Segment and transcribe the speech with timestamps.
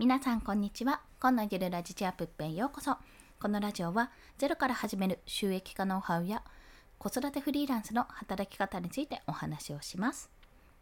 [0.00, 1.02] 皆さんこんにちは。
[1.20, 2.96] 今のゆるラジチアップへようこそ。
[3.38, 6.42] このラジオはゼロから始める収益化ノウハウや
[6.96, 10.30] 子育てフリーランスの働き方についてお話をします。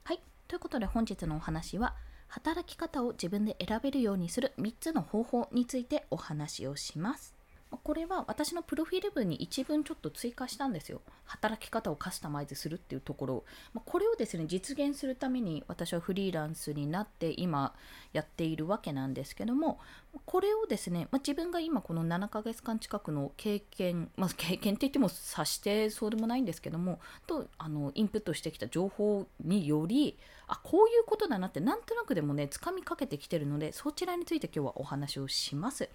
[0.05, 0.21] はい。
[0.47, 1.97] ということで本日のお話は
[2.29, 7.35] 働き方を自分で選べるようにする3つの方法についてお話をします。
[7.77, 11.03] これは私のプロフィール文に一文ちょっと追加したんですよ。
[11.25, 13.45] 働き方をカスタマイズするっていうところ。
[13.85, 17.75] これをですね、実現するために私はフリーランスになって今
[18.13, 19.81] やっているわけなんですけども、
[20.25, 35.91] これをですね、ま、自分が今この7ヶ月間近くの経験、まあ、経験って言っても察してそうでもないんですけども、とあのインプットしてきた情報により、あ、こういうことだなってなんとなくでもね、つかみかけてきてるので、そちらについて今日はお話をします。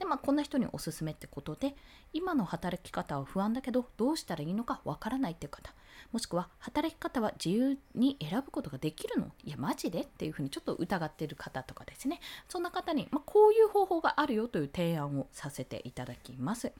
[0.00, 1.76] で、まあ、こんな人におすすめってことで、
[2.14, 5.74] 今の働き方は不安だけど、どうしたらいいのかわからないっていう方、
[6.10, 9.30] もしくは働き方は自由に選ぶことができるの？
[9.44, 10.00] いや、マジで？
[10.00, 12.18] っていうふうにちょっと疑っている方とかですね、
[12.48, 16.72] そんな方に、まあ、こういう方法があるよという提案をさせていただきます。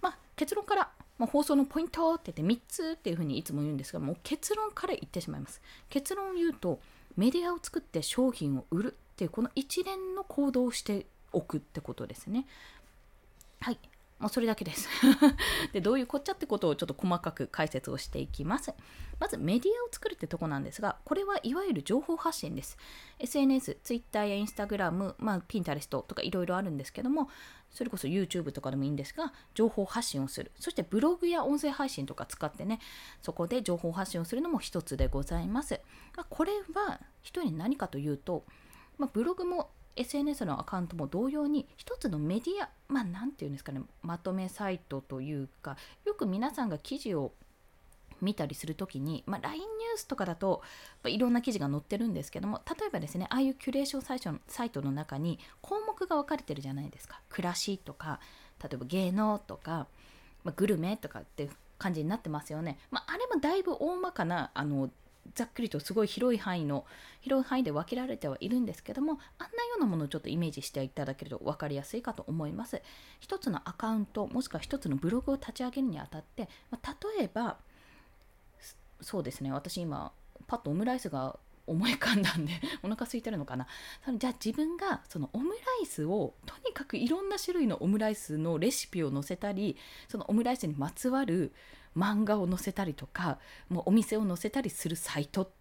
[0.00, 5.60] まあ、結論から、まあ、放送のポイントって言って3つっていうふうにいつも言うんですが、もう結論から言ってしまいます。
[5.88, 6.78] 結論を言うと、
[7.16, 12.46] メディアを作って商品を売るっていうこの一連の行動をして置くってことですね。
[13.60, 13.78] はい。
[14.18, 14.88] もうそれだけです
[15.72, 15.80] で。
[15.80, 18.72] どういうこっちゃってことをちょっと細かく解説をしていきます。
[19.18, 22.78] まずメディアを作るってとこなんですが、これはいわゆる情報発信です。
[23.18, 27.28] SNS、Twitter や Instagram、まあ、Pinterest とかいろいろあるんですけども、
[27.70, 30.52] それこそ YouTube とかでもいいんですが、情報発信をする。
[30.58, 32.80] そしてブログや音声配信とか使ってね、
[33.20, 35.80] そこで情報発信をするのも一つでございます。
[36.16, 38.44] あこれは一人何かというと、
[38.96, 47.32] まあ、ブログも SNS のアカウントも同様に一つのメディアまあ何て言うんですかねまとめサイトというかよく皆さんが記事を
[48.20, 50.62] 見たりするときに、まあ、LINE ニュースとかだと
[51.04, 57.20] いろんな記事が載ってるんですけども例えばですねああいうキュレーションサイトサイトの中に項目が分かれてるじゃないですか。
[57.28, 58.20] 暮らしとか
[58.62, 59.86] 例えば芸能とか、
[60.42, 64.90] まあ、グルメとかって感じになってますよね、まあ、あれもだいぶ大まかなあの
[65.34, 66.84] ざっくりとすごい広い範囲の
[67.20, 72.82] 広い範囲で分けられてはいるんですけどもあんなようなものをちょっとイメージしていただけると分かりやすいかと思います。
[73.20, 77.56] 一つのアカウントもしくは一つのブログを立ち上げるにあたって、まあ、例えば
[79.00, 79.52] そうですね。
[79.52, 80.12] 私今
[80.46, 82.52] パッとオムライスが思い浮かんだんで
[82.82, 83.66] お腹空いてるのかな？
[84.04, 89.76] そのじゃあ自分がそのオムライスをとにかくいろんな種類のオムライスのレシピを載せたり
[90.08, 91.52] そのオムライスにまつわる
[91.96, 93.38] 漫画を載せたりとか
[93.68, 95.52] もうお店を載せたりするサイト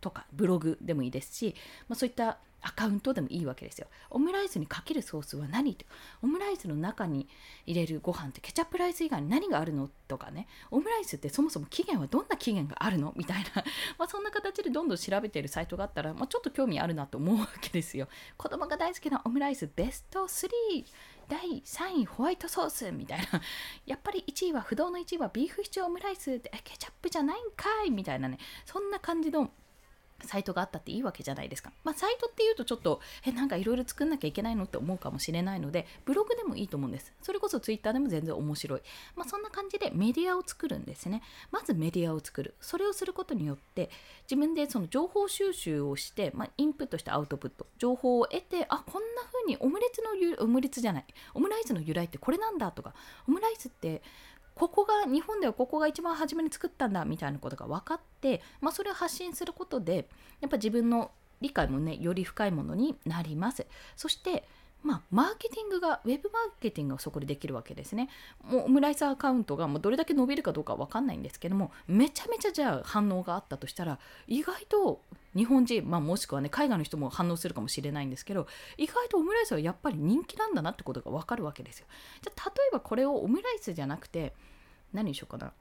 [0.00, 1.54] とかブログでもいいですし、
[1.88, 3.88] まあ、そういったアカウントでもいいわけですよ。
[4.10, 5.84] オムライスにかけるソースは何って
[6.22, 7.28] オムライスの中に
[7.66, 10.46] 入れるご飯ってケチャップライス以外に何があるのとかね。
[10.70, 13.12] オムライスってそもそも期限はどんな期限があるの？
[13.16, 13.64] みたいな、
[13.98, 18.08] ま、そんな形でどんどん調べているサイトがあったら、まあ、ちょっと興味あるなと思うわけですよ。
[18.36, 20.48] 子供が大好きなオムライスベスト3
[21.28, 23.40] 第3位ホワイトソースみたいな。
[23.86, 27.90] やっぱり1位は不動の1位はビーフシチューオムライスってケチャップじゃないんかい？
[27.90, 28.38] みたいなね。
[28.66, 29.50] そんな感じの
[30.24, 31.72] サイトがあったっていいわけじゃないですか。
[31.84, 37.12] まあ、サイトっていうとちょっと、え、なんかいろいろ作んなきゃいけないのって思うかもしれないので、ブログでもいいと思うんです。
[37.22, 38.82] それこそツイッターでも全然面白い。
[39.16, 41.22] まあ、そんな感じでメディアを作るんですね。
[41.50, 42.54] まずメディアを作る。
[42.60, 43.90] それをすることによって、
[44.24, 52.94] 自分でその情報収集をして、まあ、インプットしてアウトプット、情報を得て、あ、こんな風にオムレツのオムレツじゃない、オムライスの由来ってこれなんだとか、
[53.26, 54.02] オムライスって
[54.54, 60.08] ここが日本ではここが一番初めに作ったんだみたいなことが分かって、まあ、それを発信することで
[60.40, 63.66] やっぱ自分の理解もねより深いものになります。
[63.96, 64.44] そして
[64.82, 68.08] まあ、マーケティングが、ウェブマーケティングがそこでできるわけですね。
[68.44, 75.00] もうオムライスアカウントがもうどれだけ伸びるかどうかわかんないんですけども、めちゃめちゃじゃあ反応があったとしたら、意外と
[75.34, 81.86] 日本人、まあ、もしくはね、海外の人も反応するかもしれないんですけど、意外とオムライスはやっぱり人気なんだなってことがわかるわけですよ。
[82.20, 84.34] じゃあ、例えばこれをオムライスじゃなくて、
[84.92, 85.52] 何にしようかな。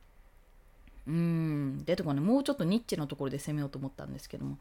[1.07, 4.57] うーん、でとかね、もうちょっとニッチなところで攻めようと思ったんですけども、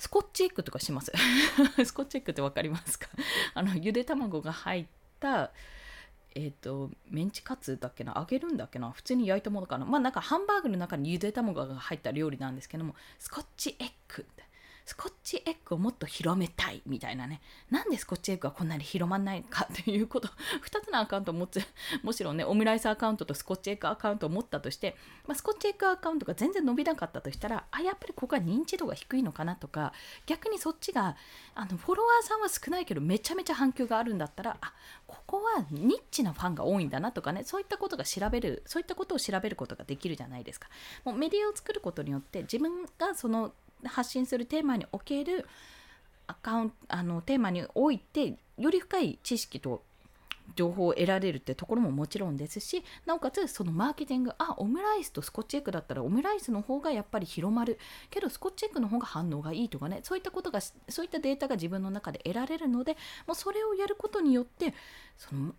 [0.00, 1.12] スコッチエッグとかします？
[1.84, 3.06] スコッチエッグって分かりますか？
[3.52, 4.86] あの、ゆで卵が入っ
[5.20, 5.52] た、
[6.34, 8.14] えっ、ー、と、メンチカツだっけな？
[8.16, 8.90] 揚げるんだっけな？
[8.92, 9.84] 普通に焼いたものかな？
[9.84, 14.49] まあなんかハンバーグの中にゆで卵が入った料理なんですけども、スコッチエッグって。
[14.84, 17.40] スコッチエッグをもっと広めたいみたいなね。
[17.70, 20.28] なんでスコッチエッグがこんなに広まんないかっていうこと、
[20.66, 21.60] 2つのアカウントを持つ、
[22.02, 24.96] もちろんね、オムライスアカウントとスコッチエッグアカウントを持ったとして、
[25.26, 29.92] まあ、スコッチエッグアカウントが全然伸びなかったとしたら、あ、やっぱりここは認知度が低いのかなとか、
[30.26, 31.16] 逆にそっちが、
[31.54, 34.74] あの、フォロワーさんは少ないけど、めちゃめちゃ反響があるんだったら、あ、
[35.06, 40.68] ここはニッチなファンが多いんだなとかね、そういったことが調べる、そういったことを調べることができるじゃないですか。
[41.04, 43.52] もうメディアを作ることによって、自分がその
[43.84, 45.46] 発信するテーマにおける
[46.26, 49.82] アカウントあのテーマにおいてより深い知識と
[50.56, 57.78] 情報を得られるってところももちろんですしなおかつそのマーケティングあオムライスとスコッチエッグだったらオムライスの方がやっぱり広まる。
[58.10, 64.74] けどスコッチエッグの方が反応がいいとかねそういったことがそういったデータが自分の中で得られるのでもうそれをやることによって
[65.16, 65.54] その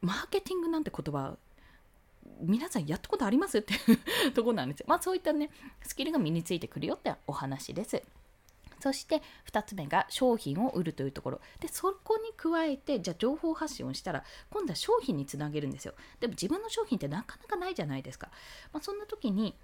[0.00, 1.36] マーケティングなんて言葉
[2.40, 3.76] 皆さんやったことありますってい
[4.28, 4.86] う とこなんですよ。
[4.88, 5.50] まあそういったね
[5.82, 8.02] スキルが身についてくるよってお話です。
[8.82, 18.28] そして2つ目が商品を売るというところでそこに加えてじゃあ情報発信をしたら今度は商品につなげるんですよでも自分の商品ってなかなかないじゃないですか、
[18.72, 19.54] まあ、そんな時に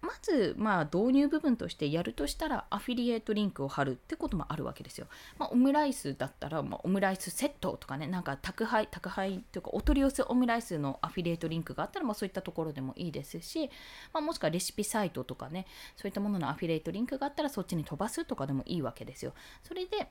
[0.00, 5.08] まず、まあ、導入部分としてやるとしたらアフィリエイトリンクを貼るってこともあるわけですよ。
[5.38, 13.70] まあ、オムライスだったら、まあ、オムライスセットとかね、なんか宅配、宅配というかお取り寄せオムライスのアフィリエイトリンクがあったら、まあ、そういったところでもいいですし、
[14.12, 15.66] まあ、もしくはレシピサイトとかね、
[15.96, 19.34] そういったもののアフィリエイトリンクがあったらそっちに飛ばすとかでもいいわけですよ。
[19.62, 20.10] それで、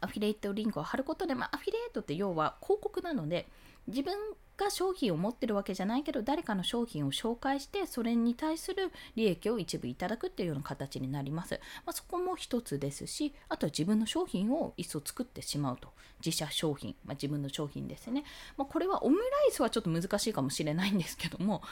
[0.00, 3.48] アフィリエイトリンクを貼ることで、まあ、アフィリエイトって要は広告なので、
[3.86, 4.14] 自分
[4.56, 15.88] が商品を持ってるわけじゃないけど誰かの商品を紹介してそれに対する利益を一部いただくっていうような形になります、まあ、そこも一つですしあとは自分の商品をいっそ作ってしまうと。
[16.24, 18.22] 自社商品、まあ、自分の商品ですね、
[18.56, 21.62] まあ、これはオムライスはちょっと難しいかもしれないんですけども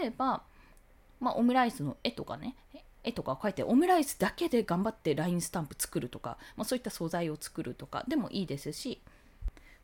[0.00, 0.44] 例えば、
[1.18, 2.54] まあ、オムライスの絵とかね
[3.02, 9.02] 絵とか描いてオムライスだけで頑張って LINE スタンプ作るとか、まあ、そういった素材を作るとかでもいいですし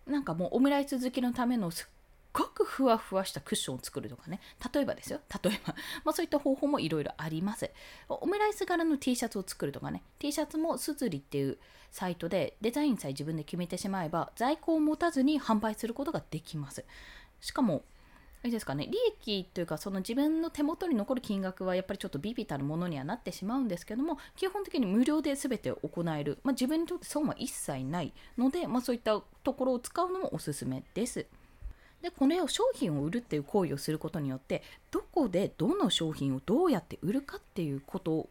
[0.06, 1.86] なんかもうオムライス好きのためのすっ
[2.32, 4.40] ごくふわふわしたクッションを作るとかね。
[4.72, 5.20] 例えばですよ。
[5.42, 5.74] 例えば、
[6.04, 7.70] まあ、そういった方法もいろいろあります。
[8.08, 10.02] オムライス柄の T シャツを作るとかね。
[10.18, 11.58] T シャツもすずりっていう
[11.90, 16.84] サイトでデザインさえ自分で決めてしまえば在庫を持たずに販売することができます。
[17.40, 17.82] しかも
[18.44, 31.26] れですかね利益というかその自分の手元に残る金額はやっぱりちょっとビビたるものにはなってしまうんですけども基本的に無料で全て行える、まあ、自分にとって損は一切ないので、まあ、そういったところを使うのもおすすめです。
[32.02, 38.30] でこれを商品を売るっていう行為をすることによってどこでどの商品をどうやって売るかっていうこと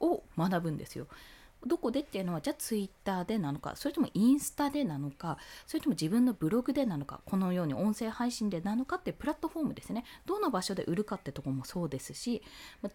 [0.00, 1.06] を学ぶんですよ。
[1.66, 10.04] どこでっていうのはじゃあツイッターでなのかそれともインスタでなのかそれとも自分のブログでなのかこのように音声配信でなのかってプラットフォームですね。
[10.26, 12.42] どの場所で売るかってとこもそうですし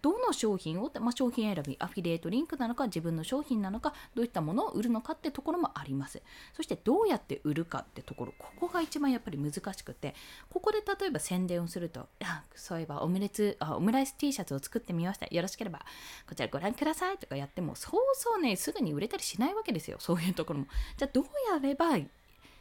[0.01, 6.21] どの商品を、まあ、商品選びアフィリエイトリンクなのか自分の商品なのかどういったものを売るのかってところもあります。
[6.53, 10.15] そしてどうやって売るかってところここが一番やっぱり難しくて
[10.50, 15.27] ここで例えば宣伝をするとあそういえばオムレツあオムライス T シャツを作ってみました。
[15.27, 15.79] よろしければ
[16.27, 20.68] こちらご覧くださいとかやってもそうそうねすぐに売れたりしないわけですよ そういうところも
[20.98, 21.98] じゃあどうやれば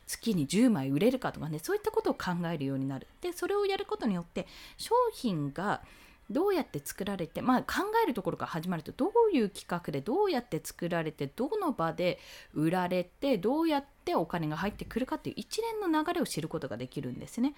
[0.07, 4.47] 月に10枚売れるかとかねそういったことを考えるようになるでそれをやることによって
[4.77, 5.83] 商品が
[6.31, 12.19] どうやって作られて、まあ、考えるところから始まるとどういう企画でどうやって作られてどの場で
[12.55, 17.55] 売られてどうやってお金が入ってくるかっていう一連の流れを知ることができるんですね。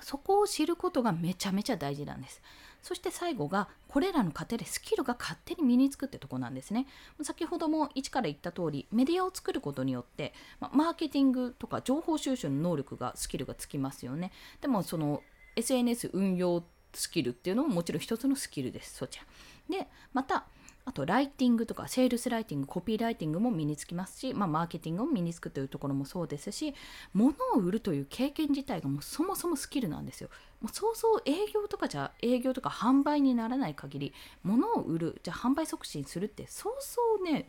[0.00, 2.40] そこを知ることがめちゃめちゃ大事なんです。
[2.82, 6.86] そして最後がこれらの過程でスキルが勝手に身につくってとこなんですね。
[7.22, 14.32] 先ほども一から言った通りメディアを作ることによって、まマーケティングとか情報収集の能力がスキルがつきますよね。
[14.60, 15.22] でもその
[15.56, 16.64] SNS 運用
[16.94, 18.96] スキルっていうのももちろん一つのスキルです。
[18.96, 19.24] そちら。
[19.70, 20.46] でまた
[20.84, 26.74] あとライティングとかセールスライティングコピーライティングも身につきますし、まあ、マーケティングも身につくというところもそうですし
[27.14, 30.28] 物を売るという経験自体がもうそもそもスキルなんですよ。
[30.60, 37.48] もうそうそう営業とかじゃ営業とか販売にならない限り物を売るじゃあ販売促進するってそうそうね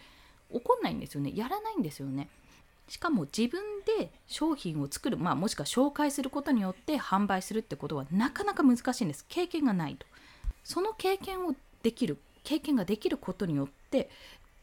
[0.51, 2.29] 起こんないんですよねやらないんですよね。
[2.87, 3.61] しかも自分
[3.97, 10.05] で商品を作る、まあ、もしくは紹介することによって販売するってことはなかなか難しいんです経験がないと
[10.65, 14.09] その経験をできる経験ができることによって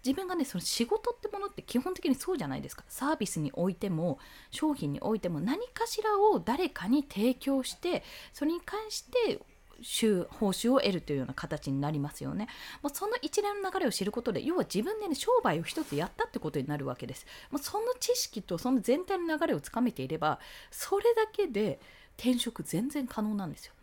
[0.05, 4.19] 自分がねその仕事ってものって基本的にそうじゃないですかサービスにおいても
[4.51, 9.41] 商品においても何かしらを誰かに提供してそれに関して
[9.83, 12.49] 収報酬を得るというような形になりますよね。
[12.83, 17.27] まあ、その一連の流れを知ることで要は自分で、ね、商売を一つやったってことになるわけです。
[17.51, 20.39] まあ、その知識とその全体の流れをつかめていれば
[20.71, 21.81] それだけで
[22.19, 23.75] 転職全然可能なんですよ。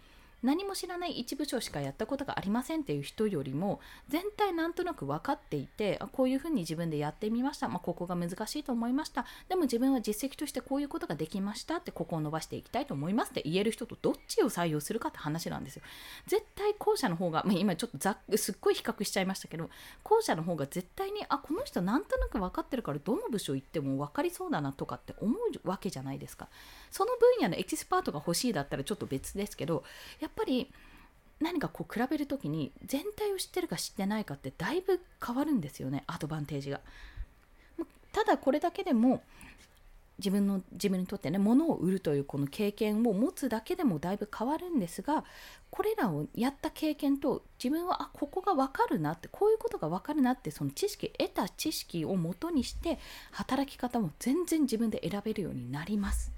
[0.44, 9.26] 何も知らない一部長しかやったことがありませんっていう人よりも全体なんとなく分かっていてあこういうふうに自分でやってみました、まあ、ここが難しいと思いました。
[9.50, 15.82] でも自分は実績としてこういうことができましたってここを伸ばしていきたいと思いますって言える人とどっちを採用するかって話なんですよ。
[16.28, 19.70] 絶対後者の方が、まあ、今ちょっとざっすっごい比較しちゃいましたけど
[20.04, 26.48] 後者の方が絶対にあこの人なんとなく分かってるからどの部署行っても分かりそうだなとかって思うわけじゃないですか。
[26.92, 29.84] その分野のエキスパートが欲しいだったらちょっと別ですけど
[30.28, 30.70] やっぱり
[31.40, 36.82] 何かこう比べる時に全体を知ってるか知ってないかってだいぶ変わるんですよねアドバンテージが。
[38.12, 39.22] ただこれだけでも
[40.18, 45.24] 自分の自分にとってね物を売るというこの経験を持つだけでもだいぶ変わるんですが
[45.70, 52.98] これらをやった経験と自分はあここが分かるなってこういうことが分かるなってその知識得た知識をもとにして
[53.32, 56.32] 働き方も全然自分で選べるようになります。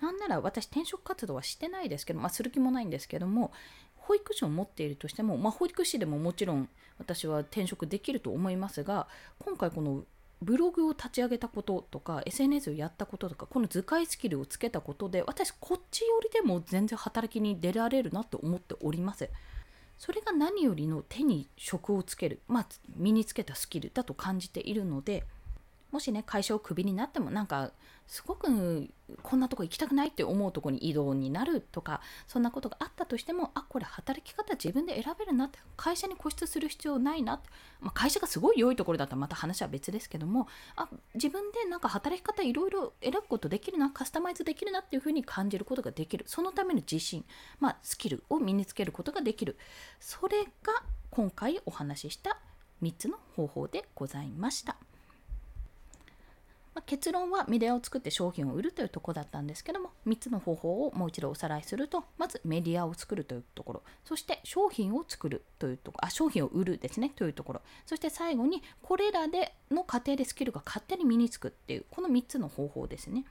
[0.00, 3.52] なんなら私転職活動はしてないですけど、まあ、する気もないんですけども
[3.96, 9.06] 保育士を持っているとしても、まあ、保育士でももちろん私は転職できると思いますが
[9.38, 10.04] 今回この
[10.42, 19.28] ブログを立ち上げたこととか SNS をやったこととかこの図解スキルをつけたことで私こっちよりでも全然働きに出られるなと思っております。
[19.98, 22.66] それが何よりの手に職をつける、まあ、
[22.96, 25.24] 身につけたスキルだと感じているので
[25.90, 27.72] もしね会社をクビになってもなんか
[28.06, 28.88] すごく
[29.22, 37.48] こんなとこ行きたくないって思うとこに移動になるとかそんなことがあったとしてもあこれ働き方自分で選べるなって会社に固執する必要ないなって、
[37.80, 47.24] まあ、会社がすごい良いところだったらまた話は別ですけどもあ自分でなんか働き方いろいろ選ぶことできるなカスタマイズできるなっていうふうに感じることができるそのための自信、
[47.60, 49.56] まあ、スキルを身につけることができる
[50.00, 50.50] それが
[51.10, 52.38] 今回お話しした
[52.82, 54.89] 3つの方法でございました。
[56.74, 73.24] まあ、結論はメディアを作って商品を売るというところだったんですけども3つの方法をもう一度おさらいするとまずメディアを作るというところそして商品を作るというところあ商品を売るですねというところそして最後にこれらでの過程でスキルが勝手に身につくっていうこの3つの方法ですね。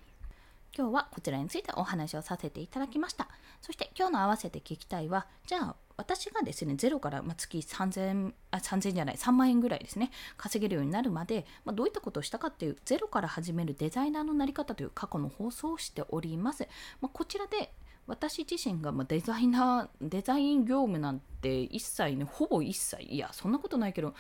[0.77, 3.27] 今日はこちらについてお話をさせていただきました。
[3.61, 16.69] そして今日の合わせて聞きたいは、じゃあ私がですね、ゼロから月3000、あ、3000じゃない、3万円ぐらいですね、稼げるようになるまで、まあ、どういったことをしたかっていう、ゼロから始めるデザイナーのなり方という過去の放送をしております。
[17.01, 17.73] まあ、こちらで
[18.07, 24.15] 私自身がまデザイナー、デザイン業務なんて一切ね、ほぼ一切、いや、そんなことないけど、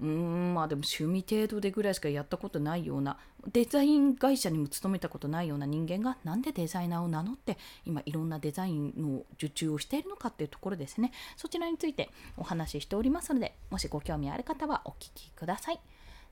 [0.00, 3.16] うんまあでも趣味程度でぐらいしかやったことないような
[3.52, 11.12] デザイン会社にも勤めたことないような人間がなんでデザイナーを名乗って今いろんなデザインの受注をしているのかっていうところですね。
[11.36, 15.80] そちらについてお話ししておりますのでもしご興味ある方はお聞きください。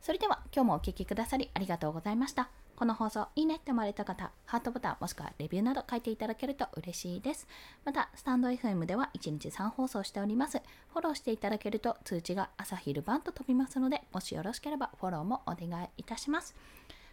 [0.01, 2.51] それでは今日もお聴きくださりありがとうございました。
[2.83, 7.47] この放送いいねって思われた方、ハートボタンもしくはレビューなど書いていただけると嬉しいです。
[7.85, 10.61] また、スタンド FM では1日3放送しております。
[10.93, 16.57] フォローしていただけると通知が朝昼晩と飛びますので、もしよろしければフォローもお願いいたします。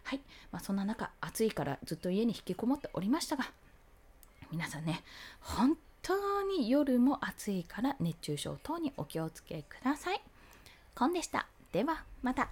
[0.02, 3.44] はい、まあ、そんな中、暑いからずっと家に引きこもっておりましたが、
[4.50, 5.04] 皆さんね、
[5.38, 10.20] 本当に夜も暑いから熱中症等にお気をつけください。
[10.96, 11.46] コンでした。
[11.70, 12.48] では、また。